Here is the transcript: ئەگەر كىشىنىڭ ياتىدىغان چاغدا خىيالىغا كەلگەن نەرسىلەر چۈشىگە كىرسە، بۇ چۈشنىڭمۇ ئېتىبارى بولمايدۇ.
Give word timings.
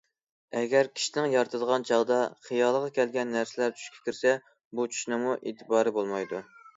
ئەگەر 0.59 0.87
كىشىنىڭ 0.99 1.33
ياتىدىغان 1.33 1.83
چاغدا 1.89 2.15
خىيالىغا 2.47 2.89
كەلگەن 2.95 3.29
نەرسىلەر 3.35 3.75
چۈشىگە 3.81 4.01
كىرسە، 4.07 4.31
بۇ 4.79 4.87
چۈشنىڭمۇ 4.95 5.37
ئېتىبارى 5.43 5.95
بولمايدۇ. 5.99 6.41